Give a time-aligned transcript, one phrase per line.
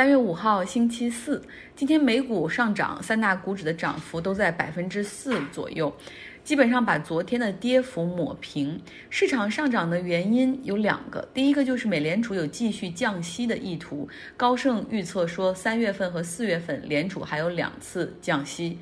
[0.00, 1.42] 三月五号，星期四，
[1.76, 5.94] 今天美股上涨，三大股指的涨幅都在百分之四左右，
[6.42, 8.80] 基本上把昨天的跌幅抹平。
[9.10, 14.08] 市场上涨的原因有两个，第一个就是美联储有继续降息的意图，
[14.38, 18.78] 高盛预测说三月份和四月份联储还有两次降息，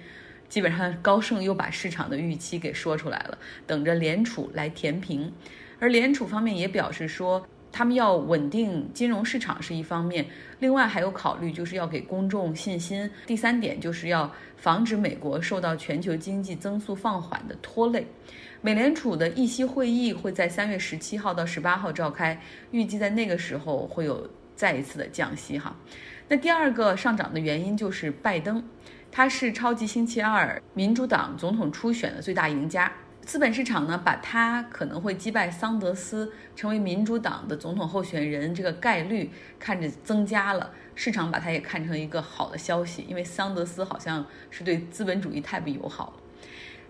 [0.49, 5.33] 基本上高盛又把市场的预期给说出来了，等着联储来填平。
[5.81, 7.45] 而联储方面也表示说。
[7.71, 10.27] 他们要稳定金融市场是一方面，
[10.59, 13.09] 另外还有考虑就是要给公众信心。
[13.27, 18.07] 第三点就是要防止美国受到全球经济增速放缓的拖累。
[18.61, 22.41] 美联储的议息会议会在三月十七号到十八号召开，
[22.73, 25.77] 预计在那个时候会有再一次的降息哈。
[26.27, 28.63] 那第二个上涨的原因就是拜登，
[29.13, 32.93] 他是超级星期二民主党总统初选的最大赢家。
[33.29, 40.71] 资本市场呢，把他可能会击败桑德斯，成为民主党的总统候选人这个概率看着增加了。
[40.95, 46.13] 市场把它也看成一个好的消息，因为桑德斯好像是对资本主义太不友好了。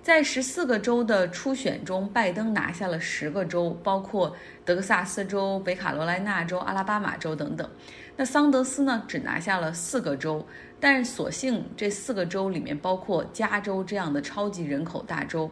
[0.01, 7.69] 在十四个州的初选中，拜登拿下了十个州，包括德克萨斯州、北卡罗来纳州、阿拉巴马州等等。
[8.17, 10.47] 那桑德斯呢，只拿下了四个州，
[10.79, 15.51] 但是所幸这四个州里面包括加州这样的超级人口大州。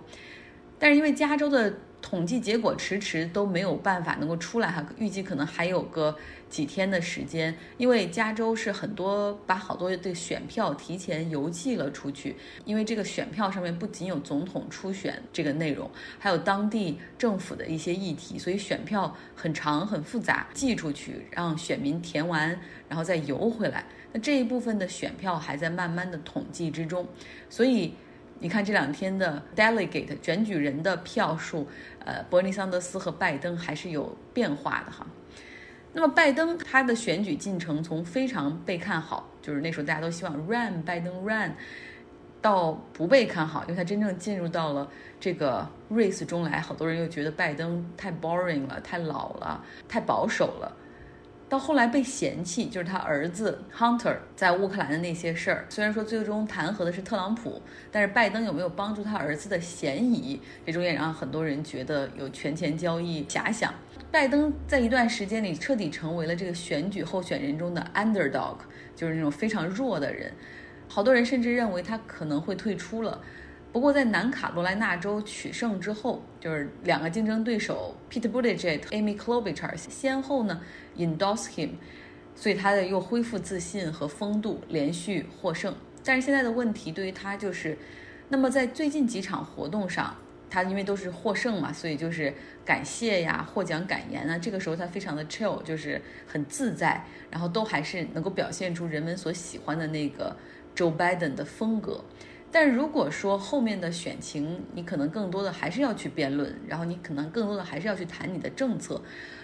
[0.78, 6.14] 但是因为加州的统计结果迟迟都没有办法能够出来哈，预计可能还有个
[6.48, 7.56] 几天的时间。
[7.78, 22.48] 因为加州是很多把好多的选票提前邮寄了出去，因为这个选票上面不仅有总统初选这个内容，还有当地政府的一些议题，所以选票很长很复杂，寄出去让选民填完，
[22.88, 23.84] 然后再邮回来。
[24.12, 27.08] 那这一部分的选票还在慢慢的统计之中，
[27.48, 27.94] 所以。
[28.38, 31.66] 你看这两天的 delegate 选举人的票数，
[32.04, 35.06] 呃，伯尼桑德斯和拜登还是有变化的哈。
[35.92, 41.50] 那么拜登他的选举进程从非常被看好，就是那时候大家都希望 run 拜登 run，
[42.42, 44.86] 到不被看好，因为他真正进入到了
[45.18, 50.76] 这个 race 中来，好多人又觉得拜登太 boring 了，太老了，太保守了。
[51.48, 55.64] 到后来被嫌弃，就是他儿子 Hunter 在乌克兰的那些事儿。
[55.68, 57.62] 虽然说最终弹劾的是特朗普，
[57.92, 63.72] 但是拜登有没有帮助他儿子的嫌疑，这中也让很多人觉得有权钱交易遐想。
[64.10, 68.56] 拜登在一段时间里彻底成为了这个选举候选人中的 underdog，
[68.96, 70.32] 就是那种非常弱的人。
[70.88, 73.20] 好多人甚至认为他可能会退出了。
[73.76, 80.62] 不过，在南卡罗来纳州取胜之后，就是两个竞争对手 Pete Buttigieg、Amy Klobuchar 先后呢
[80.96, 81.72] endorse him，
[82.34, 85.74] 所以他的又恢复自信和风度，连续获胜。
[86.02, 87.76] 但是现在的问题对于他就是，
[88.30, 90.16] 那么在最近几场活动上，
[90.48, 92.32] 他因为都是获胜嘛，所以就是
[92.64, 100.34] 感谢呀、获奖感言啊，这个时候他非常的 chill，就是很自在，然后都还是能够表现出人们所喜欢的那个
[100.74, 102.02] Joe Biden 的风格。
[102.58, 108.98] 但如果说后面的选情，你可能更多的还是要去辩论，然后你可能更多的还是要去谈你的政策，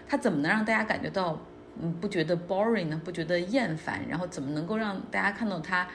[0.08, 1.38] 他怎么能让大家感觉到，
[1.78, 2.98] 嗯，不觉得 boring 呢？
[3.04, 4.00] 不觉得厌烦？
[4.08, 5.86] 然后怎么能够让大家看到他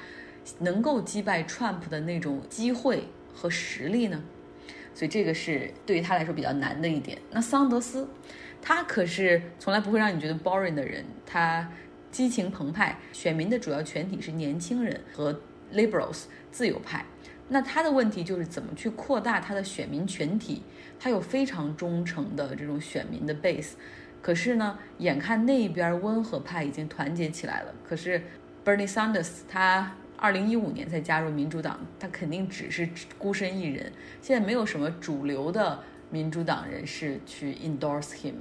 [0.59, 4.23] 能够击败 Trump 的那种机会和实力呢？
[4.94, 7.17] 所以这个是对于他来说比较难的一点。
[7.31, 8.07] 那桑德斯，
[8.61, 11.67] 他可是从来不会让你觉得 boring 的人，他
[12.11, 15.41] 激情澎湃，选民的主要群体是年轻人和。
[15.73, 17.05] Liberals 自由派，
[17.50, 20.61] 那他的问题就是怎么去扩大他的选民群体？
[21.00, 23.73] 他有非常忠诚的这种选民的 base，
[24.22, 28.22] 可是呢，眼看那边温和派已经团结起来了，可是
[28.66, 33.91] Bernie Sanders 他二零一五年才加入民主党，他肯定只是孤身一人，
[34.22, 38.34] 现在没有什么主流的民主党人士去 endorse him。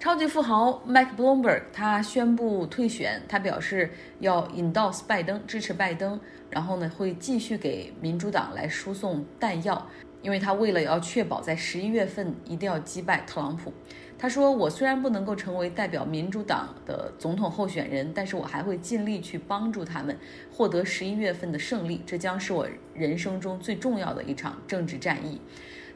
[0.00, 3.90] 超级富豪 Mike Bloomberg 他宣布退选，他表示
[4.20, 6.18] 要 endorse 拜登，支持拜登，
[6.48, 9.86] 然后呢会继续给民主党来输送弹药，
[10.22, 13.70] 因为他为了要确保在十一月份一定要击败特朗普，
[14.18, 20.18] 他说我虽然不能够成为代表民主党的总统候选人，但是我还会尽力去帮助他们
[20.50, 25.38] 获得十一月份的胜利，这将是我人生中最重要的一场政治战役。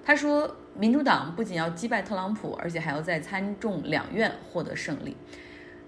[0.05, 5.17] 他说，民主党不仅要击败特朗普，而且还要在参众两院获得胜利。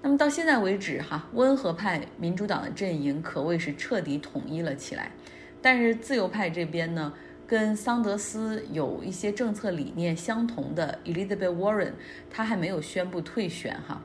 [0.00, 5.10] 那么到现在为止，哈，温和派民主党的阵营可谓是彻底统一了起来。
[5.60, 7.12] 但是自由派这边呢，
[7.46, 11.92] 跟桑德斯有一些政策理念相同的 Elizabeth Warren，
[12.30, 14.00] 他还没有宣布退选，哈。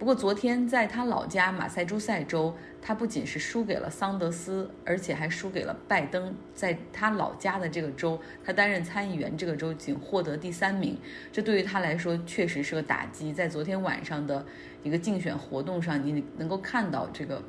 [0.00, 6.34] 不过昨天在他老家马赛诸塞州，他不仅是输给了桑德斯，而且还输给了拜登。
[6.54, 10.96] 在他老家的这个州，他担任参议员，这个州仅获得第三名，
[11.30, 13.30] 这对于他来说确实是个打击。
[13.30, 14.42] 在昨天晚上的
[14.82, 17.42] 一个竞选活动上，你能够看到这个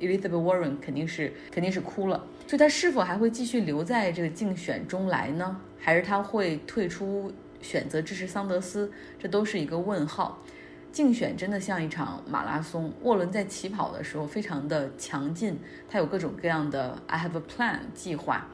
[0.00, 2.26] Elizabeth Warren 肯定是肯定是哭了。
[2.48, 5.60] 所以他是否还会继续留在这个竞选中来呢？
[5.78, 7.32] 还是他会退出，
[7.62, 8.90] 选择支持桑德斯？
[9.16, 10.42] 这都是一个问号。
[10.90, 15.56] 竞选真的像一场马拉松，沃伦在起跑的时候非常的强劲，
[15.88, 18.48] 他有各种各样的 I have a plan 计划，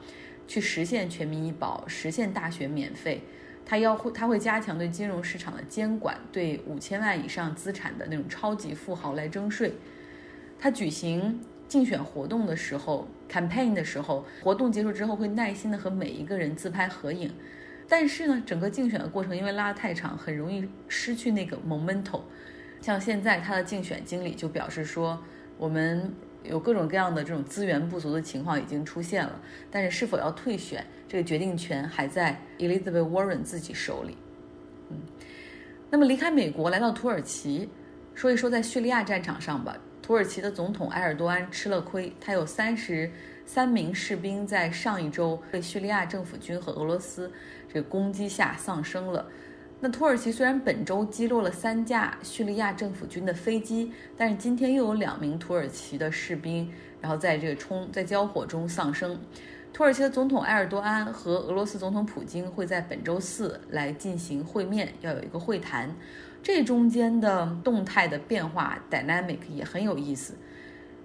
[0.47, 3.23] 去实现全民医保，实现大学免费。
[3.65, 9.73] 他要会他会加强对金融市场的监管，对五千万以上资产的那种超级富豪来征税。
[10.59, 17.33] 他举行竞选活动的时候，campaign 的时候，活动结束之后会耐心的和每一个人自拍合影。
[17.87, 22.21] 但是呢，整个竞选的过程因为拉得太长，很容易失去那个 momentum。
[22.81, 25.21] 像现在他的竞选经理就表示说，
[25.57, 29.39] 我们有各种各样的这种资源不足的情况已经出现了，
[29.71, 34.17] 但是是否要退选，这个决定权还在 Elizabeth Warren 自己手里。
[34.89, 34.97] 嗯，
[35.89, 37.69] 那么离开美国来到土耳其，
[38.13, 39.75] 说一说在叙利亚战场上吧。
[40.01, 43.09] 土耳其的总统埃尔多安吃了亏，他有三十
[43.45, 47.31] 三名士兵在上一周被叙利亚政府军和俄罗斯
[47.71, 49.25] 这攻击下丧生了。
[49.79, 56.71] 那土耳其虽然本周击落了三架叙利亚政府军的飞机，但是今天又有两名土耳其的士兵，
[57.01, 59.19] 然后在这个冲在交火中丧生。
[59.73, 65.93] 土耳其的总统埃尔多安和俄罗斯总统普京会在本周四来进行会面，要有一个会谈。
[66.41, 70.33] 这中间的动态的变化 dynamic 也很有意思，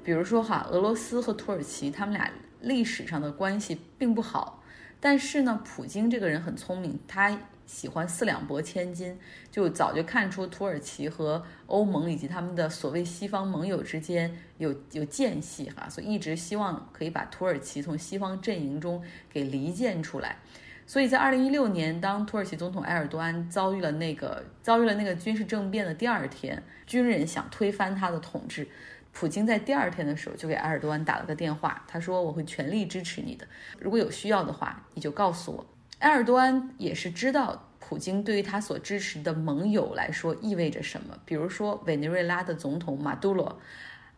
[0.05, 2.31] 比如说哈，俄罗斯和土耳其他们俩
[2.61, 4.62] 历史上的关系并不好，
[4.99, 9.17] 但是呢，普京这个人很聪明，他喜欢四两拨千斤，
[9.50, 20.37] 就早就看出土耳其和欧盟以及他们的所谓西方盟友之间有有间隙哈，所以一直希望可以把土耳其从西方阵营中给离间出来。
[20.85, 28.67] 所以在二零一六年，当土耳其总统埃尔多安遭遇了那个遭遇了那个军事政变的第二天，军人想推翻他的统治，
[29.12, 33.46] 普京在第二天的时候就给埃尔多安打了个电话，他说：“我会全力支持你的，
[33.78, 35.66] 如果有需要的话，你就告诉我。”
[36.00, 43.60] 埃尔多安也是知道普京对于他所支持的盟友来说意味着什么，比如说委内瑞拉的总统马杜罗，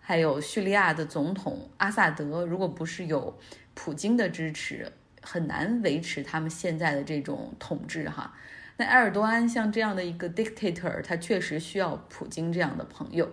[0.00, 3.38] 还有叙利亚的总统阿萨德，如果不是有
[3.74, 4.92] 普京的支持。
[5.24, 8.34] 很难维持他们现在的这种统治哈。
[8.76, 13.30] 那埃尔多安像这样的一个 dictator，他确实需要普京这样的朋友。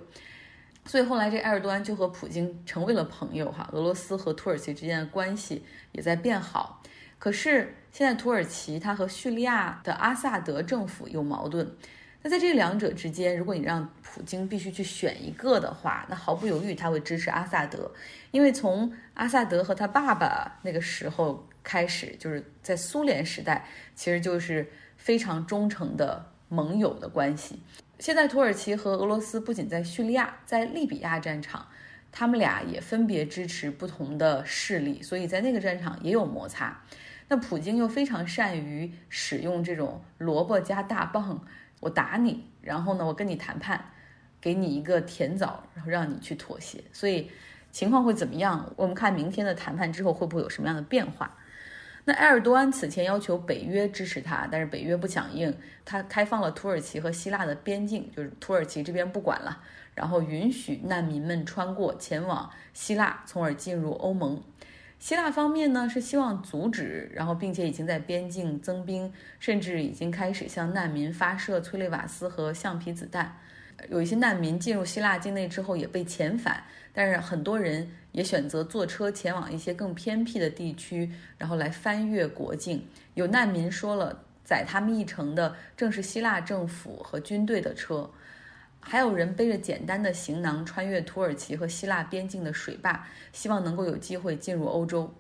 [0.90, 3.70] 所以后来这埃尔多安就和普京成为了朋友哈。
[3.74, 6.82] 俄罗斯和土耳其之间的关系也在变好。
[7.20, 11.72] 可是现在土耳其它和叙利亚的阿萨德政府有矛盾。
[12.24, 17.92] 那在这两者之间，如果你让普京必须去选一个的话，那毫不犹豫他会支持阿萨德，
[18.32, 27.62] 因为从阿萨德和他爸爸那个时候开始，就是在苏联时代，其实就是非常忠诚的盟友的关系。
[28.00, 31.68] 现在土耳其和俄罗斯不仅在叙利亚，在利比亚战场，
[32.14, 36.82] 他们俩也分别支持不同的势力，所以在那个战场也有摩擦。
[37.28, 41.46] 那普京又非常善于使用这种萝卜加大棒。
[41.82, 43.84] 我打你，然后呢，我跟你谈判，
[44.40, 46.82] 给你一个甜枣，然后让你去妥协。
[46.94, 47.30] 所以
[47.72, 48.72] 情况会怎么样？
[48.78, 51.38] 我们看明天的谈判之后会不会有什么样的变化？
[52.06, 55.56] 那埃尔多安此前要求北约支持他，但是北约不响应。
[55.86, 59.62] 他开放了土耳其和希腊的边境，就是土耳其这边不管了，
[59.94, 64.42] 然后允许难民们穿过前往希腊，从而进入欧盟。
[64.98, 73.38] 希腊方面呢是希望阻止，然后并且已经在边境增兵，甚至已经开始向难民发射催泪瓦斯和橡皮子弹。
[73.90, 82.86] 有一些难民进入希腊境内之后也被遣返，但是很多人也选择坐车前往一些更偏僻的地区，然后来翻越国境。
[83.14, 88.10] 有难民说了，载他们一程的正是希腊政府和军队的车。
[88.82, 95.14] 还有人背着简单的行囊穿越土耳其和希腊边境的水坝，希望能够有机会进入欧洲，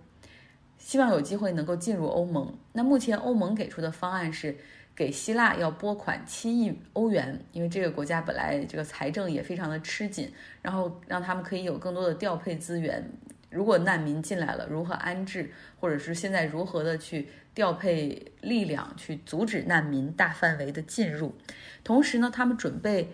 [0.77, 2.57] 希望有机会能够进入欧盟。
[2.71, 4.57] 那目前欧盟给出的方案是
[4.99, 10.29] 给希腊要拨款七亿欧元，因为这个国家本来这个财政也非常的吃紧，
[10.61, 13.09] 然后让他们可以有更多的调配资源。
[13.49, 21.33] 如果难民进来了，如何安置，或者是现在如何的去调配力量去阻止难民大范围的进入？
[21.81, 23.09] 同时呢，他们准备。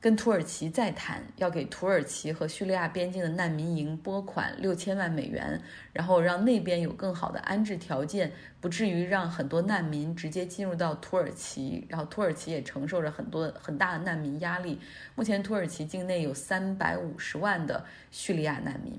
[0.00, 5.60] 跟土耳其再谈，要给土耳其和叙利亚边境的难民营拨款六千万美元，
[5.92, 14.80] 然后让那边有更好的安置条件，不至于让很多难民直接进入到土耳其，然后土耳其也承受着很多很大的难民压力。
[15.14, 18.98] 目前土耳其境内有三百五十万的叙利亚难民。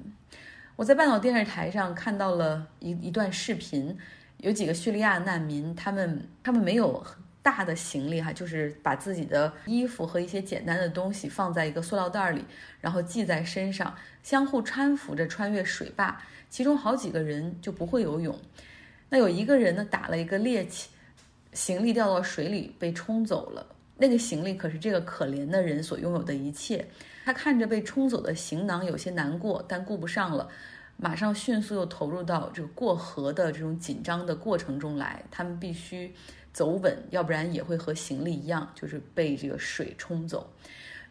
[0.75, 3.98] 我在半岛电视台上看到了一一段视频，
[4.38, 7.03] 有几个叙利亚难民，他们他们没有。
[7.41, 12.45] 大的行李哈，就是把自己的衣服和一些简单的东西放在一个塑料袋里，
[12.79, 16.21] 然后系在身上，相互搀扶着穿越水坝。
[16.50, 18.38] 其中好几个人就不会游泳，
[19.10, 20.86] 那有一个人呢打了一个趔趄，
[21.53, 23.65] 行李掉到水里被冲走了。
[23.98, 26.86] 那个行李可是这个可怜的人所拥有的一切。
[27.24, 30.50] 他看着被冲走的行囊，有些难过，但顾不上了，
[30.98, 35.24] 马上迅速又投入到这个过河的这种紧张的过程中来。
[35.29, 36.13] 他们必须
[36.53, 40.51] 走稳，要不然也会和行李一样，就是被这个水冲走。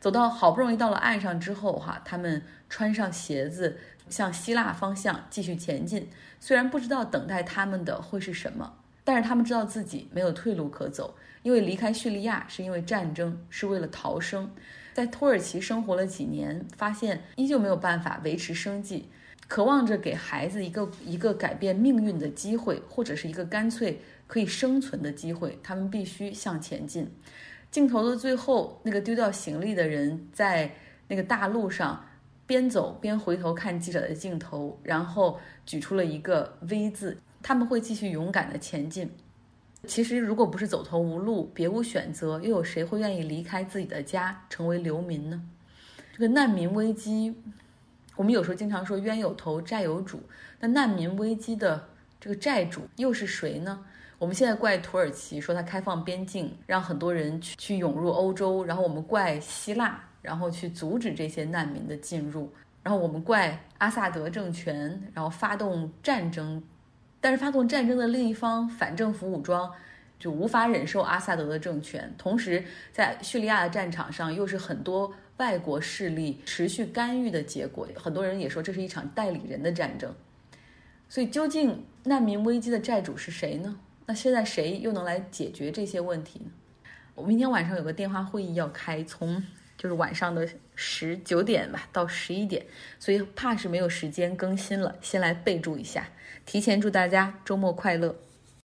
[0.01, 3.79] 走到好不容易到了岸上之后，哈，他们穿上鞋子，
[4.09, 6.09] 向希腊方向继续前进。
[6.41, 8.73] 虽然不知道等待他们的会是什么，
[9.05, 14.51] 但是他们知道自己没有退路可走，因为离开叙利亚是因为战争，是为了逃生。
[14.95, 19.09] 在土耳其生活了几年，发现依旧没有办法维持生计，
[19.49, 25.59] 渴望着给孩子一个一个改变命运的机会，或者是一个干脆可以生存的机会。
[25.61, 27.11] 他们必须向前进。
[27.69, 30.73] 镜头的最后，那个丢掉行李的人在
[31.09, 32.07] 那个大路上
[32.47, 37.19] 边走边回头看记者的镜头，然后举出了一个 V 字。
[37.43, 39.11] 他们会继续勇敢地前进。
[39.87, 45.43] 其实，如果不是走投无路，别无选择，又有谁会愿意离开自己的家，成为流民呢？
[46.13, 47.35] 这个难民危机，
[48.15, 50.21] 我们有时候经常说冤有头债有主，
[50.61, 51.89] 那难民危机的
[52.21, 53.87] 这个债主又是谁呢？
[54.21, 66.63] 我们现在怪土耳其，说它开放边境，让很多人去去涌入欧洲，然后我们怪希腊，然后去阻止这些难民的进入，然后我们怪阿萨德政权，然后发动战争，
[67.19, 69.73] 但是发动战争的另一方反政府武装
[70.19, 72.63] 就无法忍受阿萨德的政权，同时
[72.93, 80.15] 在叙利亚的战场上又是很多外国势力持续干预的结果，很多人也说这是一场代理人的战争，
[81.09, 83.75] 所以究竟难民危机的债主是谁呢？
[84.11, 86.51] 那现在谁又能来解决这些问题呢？
[87.15, 89.41] 我明天晚上有个电话会议要开，从
[89.79, 92.67] 就是晚上的十九点吧到十一点，
[92.99, 94.97] 所以怕是没有时间更新了。
[95.01, 96.09] 先来备注一下，
[96.45, 98.17] 提前祝大家周末快乐。